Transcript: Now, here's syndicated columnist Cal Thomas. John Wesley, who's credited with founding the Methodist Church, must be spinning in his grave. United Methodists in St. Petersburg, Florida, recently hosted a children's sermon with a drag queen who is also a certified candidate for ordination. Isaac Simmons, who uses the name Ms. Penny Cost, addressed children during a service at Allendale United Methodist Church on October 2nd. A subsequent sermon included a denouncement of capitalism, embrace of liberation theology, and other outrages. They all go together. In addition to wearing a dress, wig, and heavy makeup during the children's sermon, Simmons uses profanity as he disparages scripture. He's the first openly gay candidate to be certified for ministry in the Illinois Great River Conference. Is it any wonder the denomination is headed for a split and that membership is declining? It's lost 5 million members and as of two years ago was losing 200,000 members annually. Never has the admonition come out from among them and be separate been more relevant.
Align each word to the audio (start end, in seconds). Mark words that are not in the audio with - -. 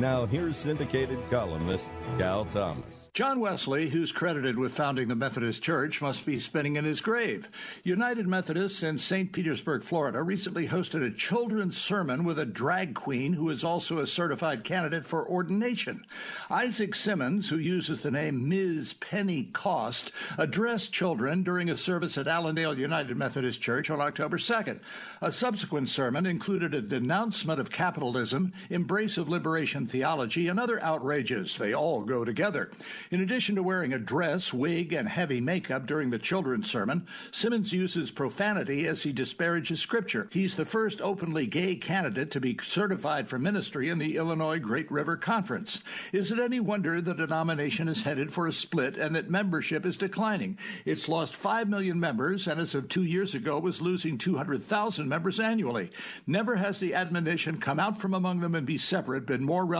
Now, 0.00 0.24
here's 0.24 0.56
syndicated 0.56 1.18
columnist 1.28 1.90
Cal 2.16 2.46
Thomas. 2.46 3.10
John 3.12 3.38
Wesley, 3.38 3.90
who's 3.90 4.12
credited 4.12 4.56
with 4.56 4.72
founding 4.72 5.08
the 5.08 5.14
Methodist 5.14 5.62
Church, 5.62 6.00
must 6.00 6.24
be 6.24 6.38
spinning 6.38 6.76
in 6.76 6.84
his 6.84 7.02
grave. 7.02 7.48
United 7.82 8.26
Methodists 8.26 8.82
in 8.82 8.96
St. 8.96 9.30
Petersburg, 9.30 9.82
Florida, 9.82 10.22
recently 10.22 10.68
hosted 10.68 11.04
a 11.04 11.10
children's 11.10 11.76
sermon 11.76 12.24
with 12.24 12.38
a 12.38 12.46
drag 12.46 12.94
queen 12.94 13.34
who 13.34 13.50
is 13.50 13.62
also 13.62 13.98
a 13.98 14.06
certified 14.06 14.64
candidate 14.64 15.04
for 15.04 15.28
ordination. 15.28 16.02
Isaac 16.48 16.94
Simmons, 16.94 17.50
who 17.50 17.58
uses 17.58 18.02
the 18.02 18.10
name 18.10 18.48
Ms. 18.48 18.94
Penny 18.94 19.50
Cost, 19.52 20.12
addressed 20.38 20.92
children 20.92 21.42
during 21.42 21.68
a 21.68 21.76
service 21.76 22.16
at 22.16 22.28
Allendale 22.28 22.78
United 22.78 23.18
Methodist 23.18 23.60
Church 23.60 23.90
on 23.90 24.00
October 24.00 24.38
2nd. 24.38 24.80
A 25.20 25.30
subsequent 25.32 25.90
sermon 25.90 26.24
included 26.24 26.74
a 26.74 26.80
denouncement 26.80 27.60
of 27.60 27.70
capitalism, 27.70 28.52
embrace 28.70 29.18
of 29.18 29.28
liberation 29.28 29.88
theology, 29.90 30.48
and 30.48 30.60
other 30.60 30.82
outrages. 30.82 31.56
They 31.56 31.74
all 31.74 32.02
go 32.02 32.24
together. 32.24 32.70
In 33.10 33.20
addition 33.20 33.56
to 33.56 33.62
wearing 33.62 33.92
a 33.92 33.98
dress, 33.98 34.52
wig, 34.52 34.92
and 34.92 35.08
heavy 35.08 35.40
makeup 35.40 35.86
during 35.86 36.10
the 36.10 36.18
children's 36.18 36.70
sermon, 36.70 37.06
Simmons 37.32 37.72
uses 37.72 38.10
profanity 38.10 38.86
as 38.86 39.02
he 39.02 39.12
disparages 39.12 39.80
scripture. 39.80 40.28
He's 40.30 40.56
the 40.56 40.64
first 40.64 41.02
openly 41.02 41.46
gay 41.46 41.74
candidate 41.74 42.30
to 42.30 42.40
be 42.40 42.58
certified 42.62 43.26
for 43.26 43.38
ministry 43.38 43.88
in 43.88 43.98
the 43.98 44.16
Illinois 44.16 44.58
Great 44.58 44.90
River 44.90 45.16
Conference. 45.16 45.80
Is 46.12 46.30
it 46.30 46.38
any 46.38 46.60
wonder 46.60 47.00
the 47.00 47.14
denomination 47.14 47.88
is 47.88 48.02
headed 48.02 48.32
for 48.32 48.46
a 48.46 48.52
split 48.52 48.96
and 48.96 49.14
that 49.16 49.30
membership 49.30 49.84
is 49.84 49.96
declining? 49.96 50.58
It's 50.84 51.08
lost 51.08 51.34
5 51.34 51.68
million 51.68 51.98
members 51.98 52.46
and 52.46 52.60
as 52.60 52.74
of 52.74 52.88
two 52.88 53.04
years 53.04 53.34
ago 53.34 53.58
was 53.58 53.80
losing 53.80 54.18
200,000 54.18 55.08
members 55.08 55.40
annually. 55.40 55.90
Never 56.26 56.56
has 56.56 56.78
the 56.78 56.94
admonition 56.94 57.58
come 57.58 57.80
out 57.80 58.00
from 58.00 58.14
among 58.14 58.40
them 58.40 58.54
and 58.54 58.66
be 58.66 58.78
separate 58.78 59.26
been 59.26 59.42
more 59.42 59.64
relevant. 59.64 59.79